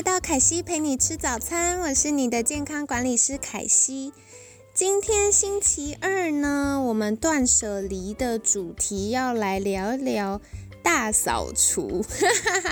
[0.00, 4.14] 来到凯西陪你吃早餐，我是你的健康管理师凯西。
[4.72, 10.40] 今天星期二呢，我们断舍离的主题要来聊一聊
[10.82, 12.02] 大扫除。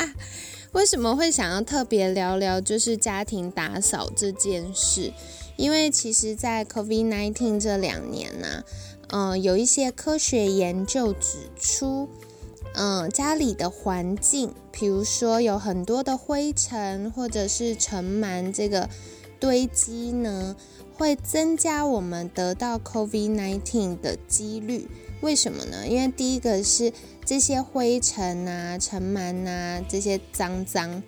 [0.73, 5.13] 为什么会想要特别聊聊就是家庭打扫这件事？
[5.57, 8.65] 因为其实，在 COVID-19 这两年呢，
[9.09, 12.09] 嗯，有一些科学研究指出。
[12.81, 18.89] 嗯，家里的环境，比如说有很多的灰尘或者是尘螨，这个
[19.41, 20.55] 堆积呢，
[20.97, 24.87] 会增加我们得到 COVID-19 的几率。
[25.20, 25.89] 为什么呢？
[25.89, 26.93] 因为第一个是
[27.25, 31.03] 这些灰尘啊、尘螨啊这些脏脏，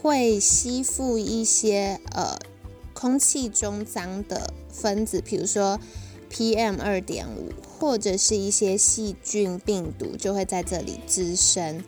[0.00, 2.38] 会吸附一些呃
[2.94, 5.80] 空气中脏的分子，比如说。
[6.30, 11.82] PM 二点五或者是一些细菌、病毒就会在这里滋生。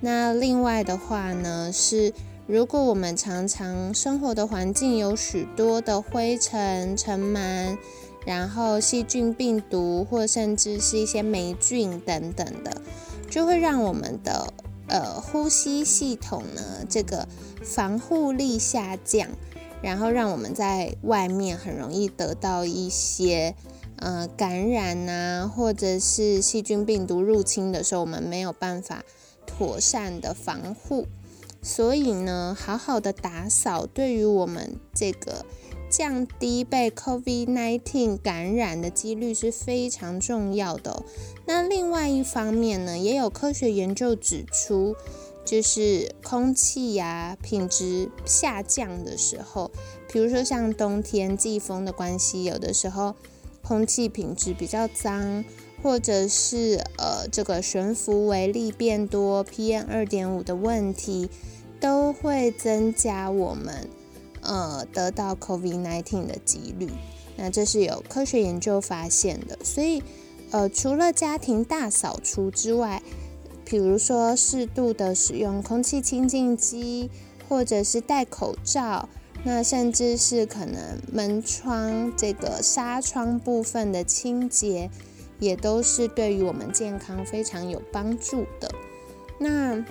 [0.00, 2.12] 那另外的话呢，是
[2.46, 7.78] 如果我们常常生活的环境有许多的灰尘、尘螨，
[8.26, 12.82] 然后细菌、病毒或甚至是一些霉菌等等的，
[13.30, 14.52] 就会让我们的
[14.88, 17.26] 呃呼吸系统呢这个
[17.62, 19.28] 防护力下降，
[19.82, 23.54] 然后让我们在外面很容易得到一些。
[23.96, 29.04] 呃，感染呐，或者是细菌、病毒入侵的时候，我们没有办法
[29.46, 31.06] 妥善的防护，
[31.62, 35.46] 所以呢，好好的打扫对于我们这个
[35.88, 41.02] 降低被 COVID-19 感染的几率是非常重要的。
[41.46, 44.96] 那另外一方面呢，也有科学研究指出，
[45.46, 49.70] 就是空气呀品质下降的时候，
[50.12, 53.14] 比如说像冬天季风的关系，有的时候。
[53.66, 55.42] 空气品质比较脏，
[55.82, 61.30] 或者是呃这个悬浮微粒变多，PM 二点五的问题，
[61.80, 63.88] 都会增加我们
[64.42, 66.90] 呃得到 COVID-19 的几率。
[67.36, 69.58] 那这是有科学研究发现的。
[69.64, 70.02] 所以
[70.50, 73.02] 呃除了家庭大扫除之外，
[73.64, 77.10] 比如说适度的使用空气清净机，
[77.48, 79.08] 或者是戴口罩。
[79.42, 84.90] 那甚至是可能门窗这个纱窗部分的清洁，
[85.38, 88.70] 也都是对于我们健康非常有帮助的。
[89.38, 89.84] 那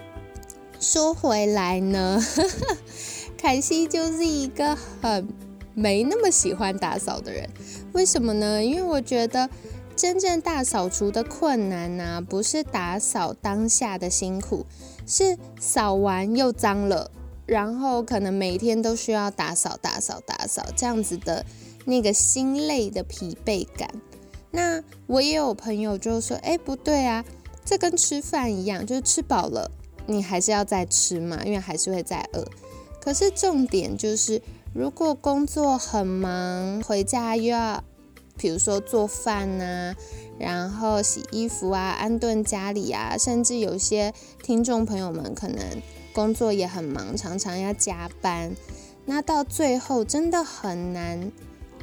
[0.79, 2.19] 说回来呢，
[3.37, 5.27] 凯西就是一个很
[5.75, 7.49] 没那么喜欢打扫的人。
[7.93, 8.63] 为什么呢？
[8.63, 9.49] 因为我觉得
[9.95, 14.65] 真正大扫除的困难呢，不是打扫当下的辛苦，
[15.05, 17.11] 是扫完又脏了。
[17.45, 21.45] 然后可能每天都需要打扫、打扫、打扫这样子的
[21.85, 23.89] 那个心累的疲惫感。
[24.51, 27.25] 那我也有朋友就说：“哎，不对啊，
[27.65, 29.71] 这跟吃饭一样，就是吃饱了
[30.05, 32.45] 你还是要再吃嘛，因为还是会再饿。
[33.01, 34.41] 可是重点就是，
[34.73, 37.83] 如果工作很忙，回家又要，
[38.37, 39.95] 比如说做饭呐，
[40.39, 45.59] 然后洗衣服啊，安顿家里啊，甚至有些听众朋友们可能。”
[46.13, 48.56] 工作也很忙，常常要加班，
[49.06, 51.31] 那到最后真的很难，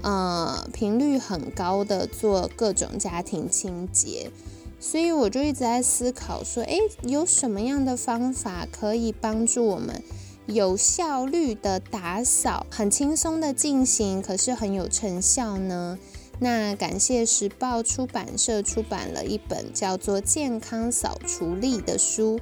[0.03, 4.31] 呃，频率很高的做各种家庭清洁，
[4.79, 10.03] 所以我就一直在思考说，诶，有什么样的方法可以帮助我们
[10.47, 15.99] 有效率的打扫，很轻松的进行，可是很有成效呢？
[16.43, 22.41] 那感谢时报出版社出版了一本叫做《健康扫除力》的书。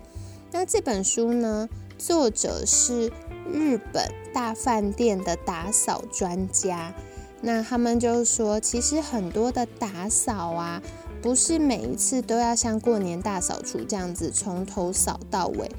[0.53, 1.69] 那这本书呢？
[1.99, 3.13] 作者是
[3.53, 6.95] 日本大饭店的打扫专家。
[7.43, 10.83] 那他们就说，其实很多的打扫啊，
[11.21, 15.71] 不是每一次都要像过年大扫除这样子从头扫到尾。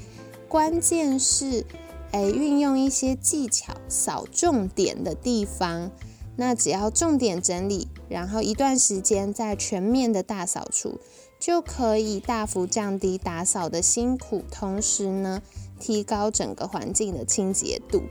[0.47, 1.65] 关键是，
[2.11, 5.91] 哎，运用一些技巧，扫重点的地方。
[6.35, 10.99] 那只要重点整理，然后一段时间再全面的大扫除。
[11.37, 15.41] 就可以大幅降低打扫的辛苦，同时呢，
[15.79, 18.03] 提高整个环境的清洁度。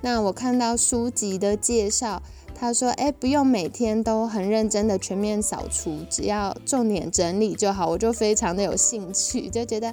[0.00, 2.22] 那我看到书籍的介绍，
[2.54, 9.92] 他说：“哎，不用每天都很认真的全面扫除，只要重点整理就好。”我就非常的有兴趣，就觉得，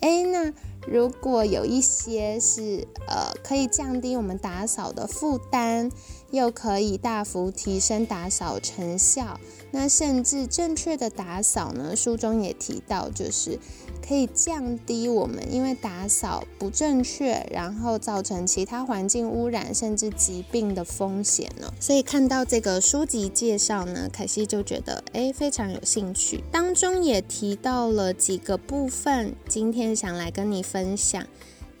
[0.00, 0.52] 哎，那
[0.86, 5.90] 如果有一些是呃可以降低我们打扫的负担。
[6.30, 9.38] 又可以大幅提升打扫成效，
[9.76, 11.96] 那甚至正确的打扫呢？
[11.96, 13.58] 书中也提到，就是
[14.06, 21.74] 可以降低我们因为打扫不正确，然后造成其他环境污染甚至疾病的风险呢。
[21.80, 26.44] 所以看到这个书籍介绍呢，凯西就觉得诶非常有兴趣。
[26.52, 31.26] 当中也提到了几个部分，今天想来跟你分享。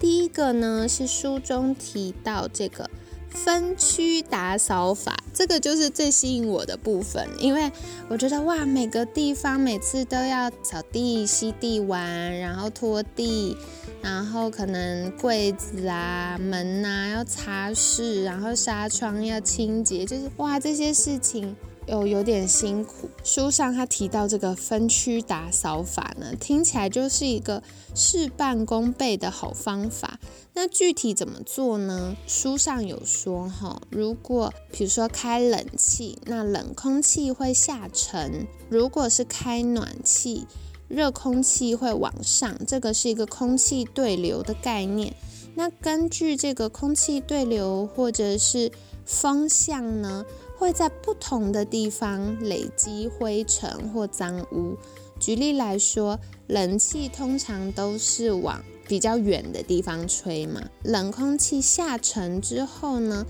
[0.00, 2.90] 第一个呢是书中提到这个。
[3.34, 7.70] 分区打扫法，这个就是最吸引我的部分，因为
[8.08, 13.56] 我觉得哇，每个地方每次都要扫地、吸地完，然后拖地，
[14.00, 21.54] 然后可能柜子啊、门啊要擦拭，然后纱窗要清洁，就是哇这些事情。
[21.86, 23.08] 有有点辛苦。
[23.22, 27.62] 书上他提到这个分区打扫法呢，听起来就是一个
[27.94, 30.18] 事半功倍的好方法。
[30.54, 32.16] 那具体怎么做呢？
[32.26, 40.46] 书上有说哈，如果比如说开冷气，那冷空气会下沉；如果是开暖气，
[40.86, 42.54] 热空气会往上。
[42.66, 45.14] 这个是一个空气对流的概念。
[45.56, 48.70] 那根据这个空气对流或者是
[49.04, 50.24] 方向呢？
[50.56, 54.76] 会在不同的地方累积灰尘或脏污。
[55.20, 56.18] 举例来说，
[56.48, 60.62] 冷气通常都是往比较远的地方吹嘛。
[60.82, 63.24] 冷空气下沉之后呢，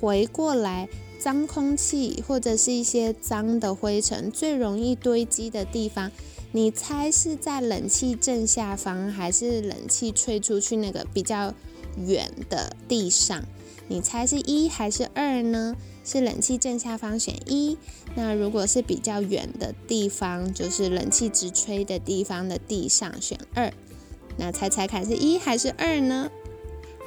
[0.00, 0.88] 回过来，
[1.18, 6.10] 脏空气或者是一些脏的灰尘最容易堆积的地方，
[6.52, 11.52] 你猜是在冷气正下方，还是冷气吹出去那个比较
[11.98, 13.44] 远的地上？
[13.88, 15.76] 你猜是一还是二呢？
[16.06, 17.76] 是冷气正下方选一，
[18.14, 23.72] 那如果是比较远的地方，就是冷气直吹的地方的地上选二。
[24.38, 26.30] 那猜猜看是一还是二呢？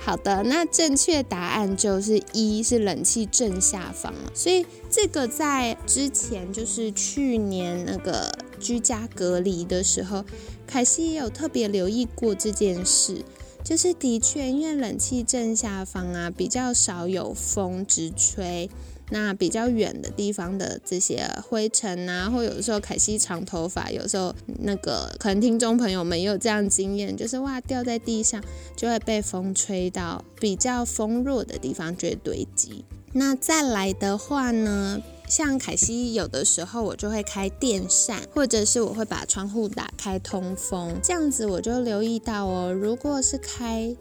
[0.01, 4.13] 好的，那正确答案就是一，是冷气正下方。
[4.33, 10.25] 所以这个在之前就是去年那个居家隔离的时候，
[10.67, 13.23] 凯西也有特别留意过这件事。
[13.63, 18.69] 就是的确，因为冷气正下方啊，比较少有风直吹，
[19.11, 28.44] 那比较远的地方的这些灰尘啊，或有的时候凯西长头发，有时候那个可能听众朋友们也有这样经验，就是哇掉在地上
[28.75, 32.83] 就会被风吹到比较风弱的地方，就会堆积。
[33.13, 35.01] 那再来的话呢？
[35.29, 43.95] 像凯西有的时候我就会开电扇，或者是我会把窗户打开通风，这样子我就留意到哦，如果是开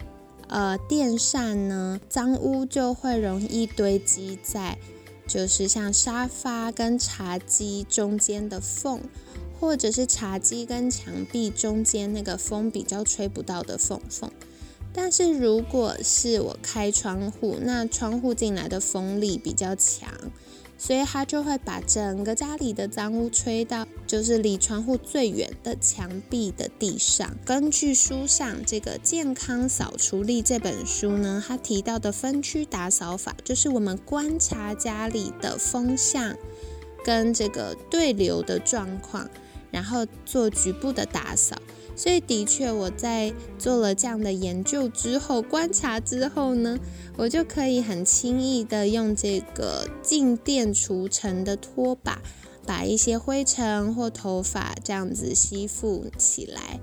[0.49, 4.79] 呃电扇呢，脏污就会容易堆积在
[5.27, 8.99] 就是像沙发跟茶几中间的缝，
[9.61, 14.31] 或者是茶几跟墙壁中间那个风比较吹不到的缝缝。
[14.95, 20.11] 但是如果是我开窗户，那窗户进来的风力比较强。
[20.81, 27.37] 所以它就会把整个家里的脏污吹到，就是离窗户最远的墙壁的地上。
[27.45, 36.37] 根据书上这个《健康扫除力》这本书呢，它提到的分区打扫法，就是我们观察家里的风向
[37.05, 39.29] 跟这个对流的状况，
[39.73, 41.57] 然后做局部的打扫。
[41.99, 46.79] 所以的确，我在做了这样的研究之后，观察之后呢，
[47.17, 52.23] 我就可以很轻易的用这个静电除尘的拖把，
[52.65, 56.79] 把一些灰尘或头发这样子吸附起来，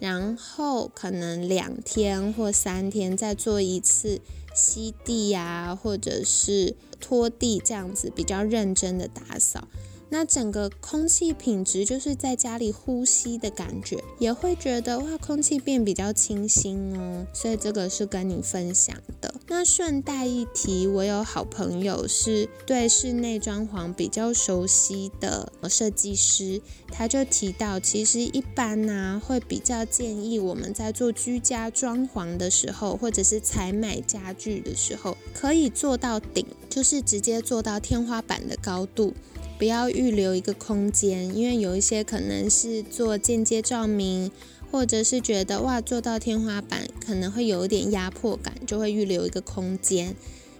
[0.00, 4.20] 然后可能两天或三天再做一次
[4.54, 9.66] 吸地呀，或者是拖地这样子比较认真的打扫。
[10.10, 17.26] 那整个空气品质就是在家里呼吸的感觉，也会觉得哇，空气变比较清新哦。
[17.32, 19.34] 所以这个是跟你分享的。
[19.48, 26.60] 那顺带一提，我有好朋友是对室内装潢比较熟悉的设计师，
[26.90, 39.14] 他就提到，其实一般呢会比较建议我们在做居家装潢的时候，或者是采买家具的时候，可以做到顶，就是直接做到天花板的高度。
[39.58, 44.30] 不要预留一个空间，因为有一些可能是做间接照明，
[44.70, 50.14] 或者是觉得哇做到天花板可能会有一点压迫感，就会预留一个空间。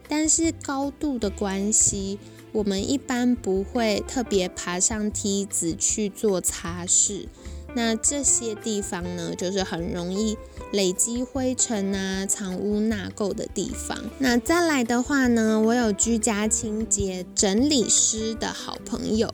[0.08, 2.18] 但是高度的关系，
[2.50, 7.26] 我们一般不会特别爬上梯子去做擦拭。
[7.74, 10.36] 那这些地方呢，就是很容易
[10.72, 13.96] 累积灰尘啊、藏污纳垢的地方。
[14.18, 19.32] 那再来的话呢，我有居家清洁整理师的好朋友，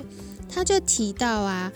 [0.48, 1.72] 他就提到啊。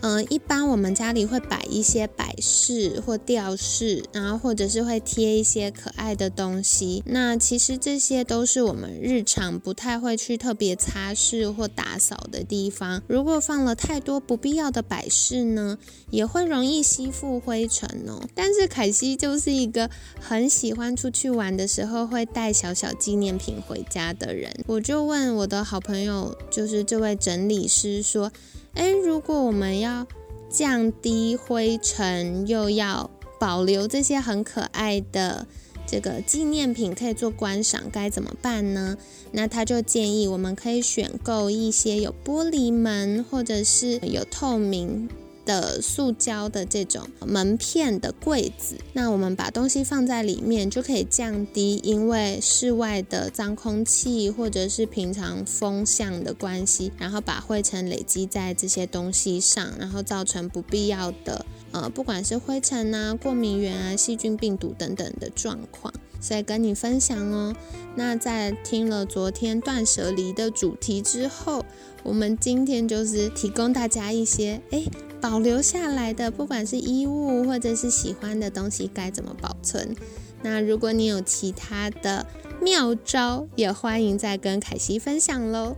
[0.00, 7.02] 嗯，一般我们家里会摆一些摆饰或吊饰，然后或者是会贴一些可爱的东西。
[7.04, 13.02] 那其实这些都是我们日常不太会去特别擦拭或打扫的地方。
[13.08, 15.76] 如果放了太多不必要的摆饰呢，
[16.10, 18.22] 也会容易吸附灰尘哦。
[18.36, 19.90] 但是凯西就是一个
[20.20, 24.54] 很喜欢出去玩的时候会带小小纪念品回家的人。
[24.68, 28.30] 我就问我的好朋友，就是这位整理师说。
[28.74, 30.06] 诶，如果我们要
[30.48, 33.10] 降低灰尘，又要
[33.40, 35.46] 保留这些很可爱的
[35.86, 38.96] 这个纪念品可以做观赏，该怎么办呢？
[39.32, 45.08] 那他就建议我们可以选购一些有玻璃门，或者是有透明。
[45.48, 65.94] 的塑胶的这种门片的柜子，那我们把东西放在里面，就可以降低因为室外的脏空气或者是平常风向的关系，然后把灰尘累积在这些东西上，然后造成不必要的呃，不管是灰尘啊、过敏源啊、细菌、病毒等等的状况。
[66.20, 67.54] 所以跟你分享哦。
[67.94, 71.64] 那在听了昨天断舍离的主题之后，
[72.02, 74.90] 我们今天就是提供大家一些诶
[75.20, 79.96] 保留下来的，不管是衣物或者是喜欢的东西该怎么保存。
[80.42, 82.26] 那如果你有其他的
[82.60, 85.76] 妙招，也欢迎再跟凯西分享喽。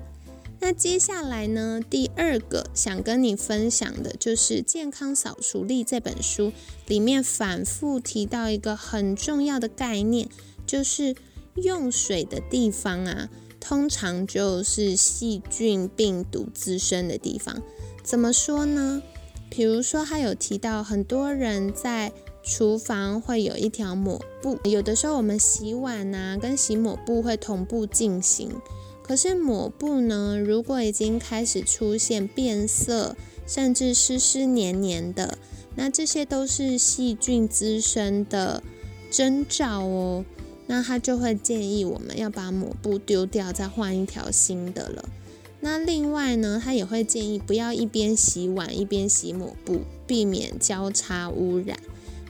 [0.62, 6.52] 那接下来呢，第二个想跟你分享的就是《健康扫除力》这本书
[6.86, 10.28] 里面反复提到一个很重要的概念，
[10.66, 11.16] 就是
[11.54, 17.62] 用水的地方啊，通常就是细菌、病毒滋生的地方。
[18.02, 19.02] 怎么说呢？
[19.50, 28.48] 比如说，他有提到很多人在厨房会有一条抹布，有的时候我们洗碗啊，跟洗抹布会同步进行。
[29.02, 30.38] 可是抹布呢？
[30.38, 35.36] 如果已经开始出现变色，甚至湿湿黏黏的，
[35.74, 38.62] 那这些都是细菌滋生的
[39.10, 40.24] 征兆哦。
[40.68, 45.08] 那他就会建议我们要把抹布丢掉，再换一条新的了。
[45.60, 51.78] 那另外呢，他也会建议不要一边洗碗一边洗抹布，避免交叉污染。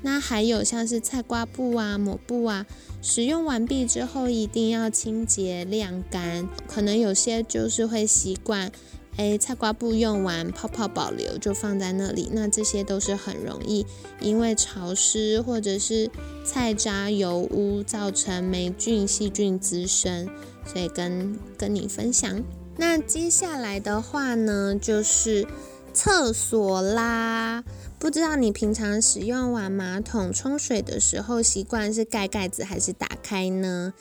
[0.03, 2.67] 那还有像是菜瓜布啊、抹布啊。
[3.03, 6.49] 使用完毕之后，一定要清洁晾干。
[6.67, 8.71] 可能有些就是会习惯，
[9.17, 12.29] 哎，菜瓜布用完泡泡保留就放在那里。
[12.33, 13.87] 那这些都是很容易
[14.21, 16.11] 因为潮湿或者是
[16.45, 20.29] 菜渣油污造成霉菌细菌滋生，
[20.67, 22.43] 所以跟跟你分享。
[22.81, 25.47] 那接下来的话呢，就是
[25.93, 27.63] 厕所啦。
[27.99, 33.93] 不知道你平常使用完马桶冲水的时候，习惯是盖盖子还是打开呢？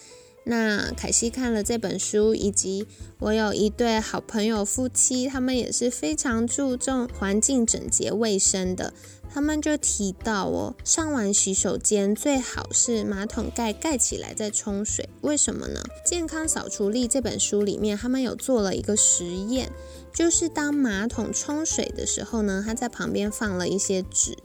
[0.46, 2.88] 那凯西看了这本书，以及
[3.20, 8.94] 我有一对好朋友夫妻，他们也是非常注重环境整洁卫生的。
[9.32, 15.08] 他们就提到哦，上完洗手间最好是马桶盖盖起来再冲水。
[15.22, 15.82] 为什么呢？
[16.10, 19.72] 《健康扫除力》这本书里面，他们有做了一个实验，
[20.14, 24.36] 就是当马桶冲水的时候呢，他在旁边放了一些纸，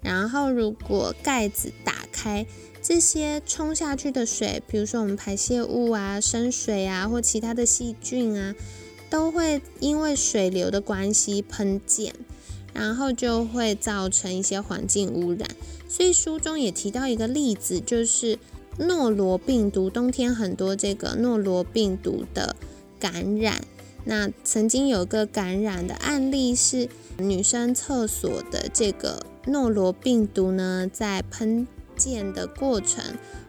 [0.00, 2.46] 然后如果盖子打开，
[2.80, 8.54] 这些冲下去的水，比如说我们排泄物啊、生水啊或其他的细菌啊，
[9.10, 12.14] 都会因为水流的关系喷溅。
[12.80, 15.46] 然后就会造成一些环境污染，
[15.86, 18.38] 所以书中也提到一个例子，就是
[18.78, 22.56] 诺罗病毒，冬天很多这个诺罗病毒的
[22.98, 23.62] 感染。
[24.06, 31.66] 那曾经有个感染的案例是女生厕所的这个诺罗病毒呢，在喷
[31.98, 33.04] 溅的过程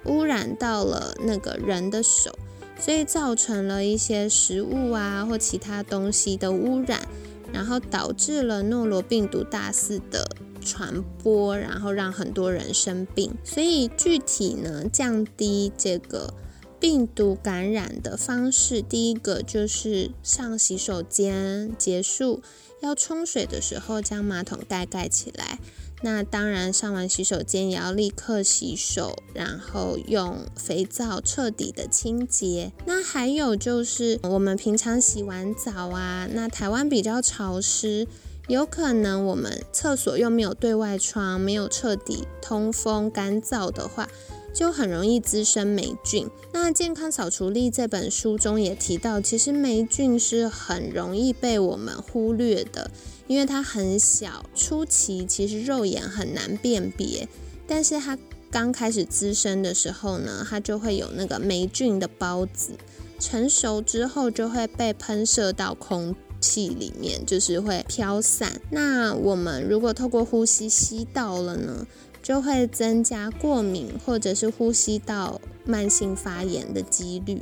[0.07, 2.37] 污染到了那个人的手，
[2.77, 7.07] 所以造成了一些食物啊或其他东西的污染。
[7.53, 10.29] 然后导致了诺罗病毒大肆的
[10.59, 13.33] 传播，然后让很多人生病。
[13.43, 16.33] 所以具体呢，降低这个
[16.79, 22.41] 病毒感染的方式，第一个就是上洗手间结束
[22.81, 25.59] 要冲水的时候，将马桶盖盖起来。
[26.03, 32.71] 那当然，上完洗手间也要立刻洗手，然后用肥皂彻底的清洁。
[32.85, 38.07] 那还有就是，我们平常洗完澡啊，那台湾比较潮湿，
[38.47, 44.09] 有可能我们厕所又没有对外窗，没有彻底通风干燥的话，
[44.53, 46.29] 就很容易滋生霉菌。
[46.51, 52.91] 那《健康扫除力》这本书中也提到，其实霉菌是很容易被我们忽略的，
[53.27, 57.27] 因为它很小，初期其实肉眼很难辨别。
[57.67, 58.17] 但是它
[58.49, 62.73] 刚开始滋生的时候呢，它就会有那个霉菌的孢子，
[63.17, 68.59] 成熟之后就会被喷射到空气里面，就是会飘散。
[68.69, 71.87] 那我们如果透过呼吸吸到了呢？
[72.31, 77.41] 就会增加过敏或者是呼吸道慢性发炎的几率，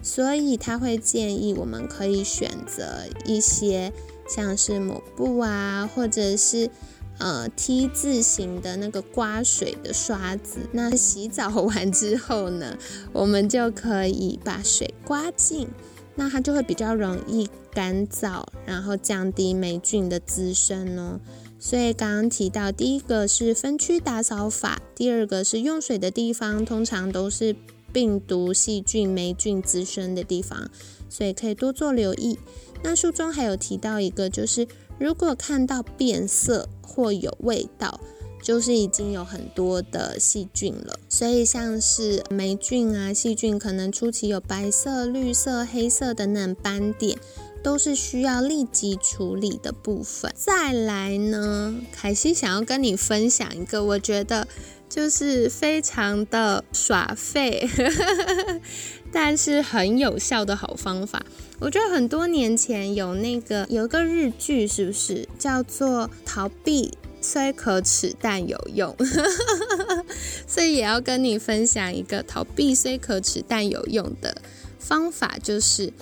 [0.00, 3.92] 所以他会建议我们可以选择一些
[4.26, 6.70] 像是抹布啊，或者是
[7.18, 10.60] 呃 T 字形的那个刮水的刷子。
[10.72, 12.78] 那洗澡完之后呢，
[13.12, 15.68] 我们就可以把水刮净，
[16.14, 21.20] 那它就会比较容易干燥，然后降低霉菌的滋生哦。
[21.64, 27.54] 所以刚刚提到，第一个是分区打扫法，第二个是用水的地方通常都是
[27.92, 30.68] 病毒、细菌、霉菌滋生的地方，
[31.08, 32.36] 所以可以多做留意。
[32.82, 34.66] 那书中还有提到一个，就是
[34.98, 38.00] 如果看到变色或有味道，
[38.42, 40.98] 就是已经有很多的细菌了。
[41.08, 47.16] 所以像是霉菌啊、细菌，可能初期有白色、绿色、黑色等等斑点。
[47.62, 50.32] 都是需要立即处理的部分。
[50.34, 54.46] 再来呢，凯西想要跟你分享一个，我觉得
[54.88, 57.68] 就是非常的耍废，
[59.12, 61.24] 但是很有效的好方法。
[61.60, 66.90] 我觉得很多年前有那个有一个日剧，是不是叫做 “逃避
[67.20, 68.96] 虽可耻但有用”？
[70.48, 74.42] 所以也要跟你分享一个逃避虽可耻但有用的
[74.80, 75.92] 方法，就是。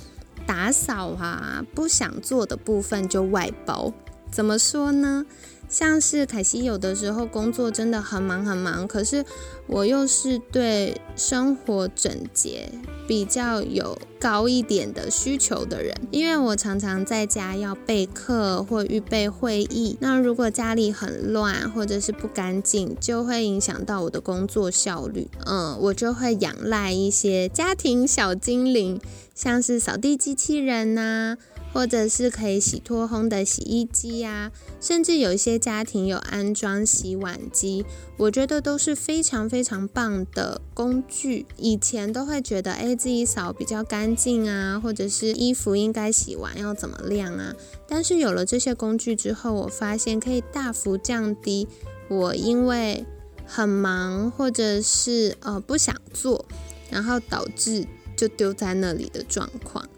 [0.51, 3.93] 打扫啊，不想做的部分就外包。
[4.33, 5.25] 怎么说呢？
[5.71, 9.25] 像是凯西有的时候工作真的很忙很忙，可是
[9.69, 12.69] 我又是对生活整洁
[13.07, 25.29] 比较有高一点的需求的人，因为我常常在家要备课或预备会议，那如果家里很乱或者是不干净，就会影响到我的工作效率。
[25.47, 29.01] 嗯，我就会仰赖一些家庭小精灵，
[29.37, 31.37] 像是扫地机器人呐。
[31.73, 37.85] 或者是可以洗脱烘的洗衣机呀，甚至有一些家庭有安装洗碗机，
[38.17, 41.47] 我觉得都是非常非常棒的工具。
[41.57, 47.55] 以前都会觉得，哎，自己扫比较干净啊，或者是衣服应该洗完要怎么晾啊。
[47.87, 51.69] 但是有了这些工具之后，我发现可以大幅降低
[52.09, 53.07] 我因为
[53.47, 56.45] 很忙或者是呃不想做，
[56.91, 59.89] 然后导致就丢在那里的状况。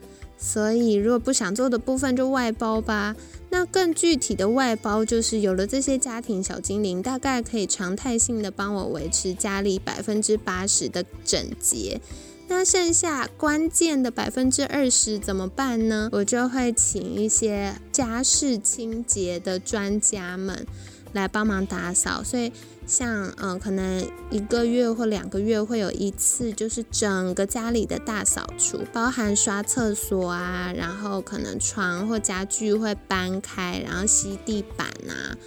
[0.43, 3.15] 所以，如果不想做的部分就外包吧。
[3.51, 12.01] 那更具体的外包，就是有了这些家庭小精灵，大概可以常态性的帮我维持家里百分之八十的整洁。
[12.49, 16.09] 那剩下关键的百分之二十怎么办呢？
[16.13, 20.67] 我就会请一些家事清洁的专家们
[21.12, 22.22] 来帮忙打扫。
[22.22, 22.53] 所以。
[22.85, 35.38] 像嗯，可能一个月或两个月会有一次，就是整个家里的大扫除，包含刷厕所啊，然后可能床或家具会搬开，然后吸地板啊，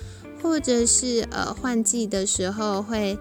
[0.41, 3.19] 或者是呃换季的时候会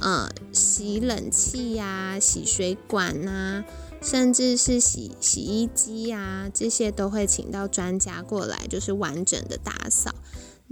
[0.00, 3.64] 呃洗冷气呀、洗水管呐，
[4.02, 10.12] 甚至是洗洗衣机呀，这些都会请到专家过来，就是完整的打扫。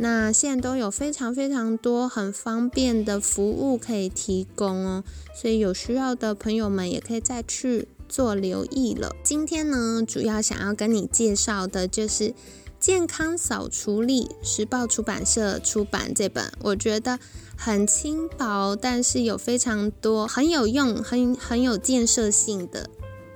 [0.03, 9.15] 那现在都有非常非常多很方便的服务可以提供哦，所以有需要的朋友们也可以再去做留意了。
[9.23, 12.29] 今天呢，主要想要跟你介绍的就是
[12.79, 17.19] 《健康扫除力》，时报出版社出版这本，我觉得
[17.55, 22.89] 很轻薄，但是有非常多很有用、很很有建设性的。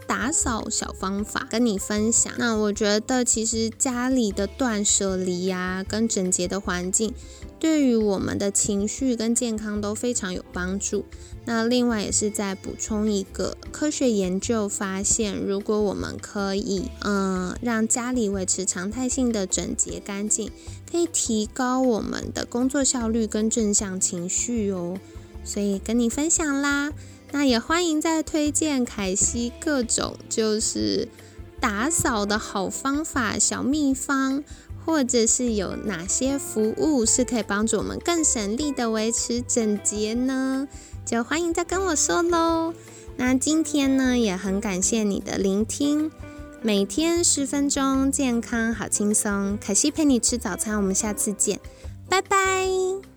[0.07, 2.33] 打扫小方法跟你分享。
[2.39, 7.13] 那我觉得其实家里的断舍离呀，跟整洁的环境，
[7.59, 11.05] 对于我们的情绪跟健康都非常有帮助。
[11.47, 20.51] 那另外也是在补充一个科学研究发现，如果我们可以嗯让家里维持常态性的整洁干净，
[20.91, 24.97] 可以提高我们的工作效率跟正向情绪哦。
[25.45, 26.91] 所以跟你分享啦。
[27.35, 31.09] 那也欢迎再推荐凯西各种就是
[31.59, 34.45] 打扫的好方法、小秘方，
[34.87, 40.69] 或者是有哪些服务是可以帮助我们更省力的维持整洁呢？
[41.05, 42.73] 就欢迎再跟我说喽。
[43.17, 46.13] 那今天呢，也很感谢你的聆听，
[46.63, 49.59] 每天十分钟，健康好轻松。
[49.61, 51.59] 凯西陪你吃早餐，我们下次见，
[52.09, 53.14] 拜拜。